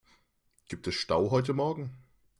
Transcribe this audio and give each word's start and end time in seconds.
Gibt 0.67 0.87
es 0.87 0.95
Stau 0.95 1.29
heute 1.29 1.53
morgen? 1.53 1.93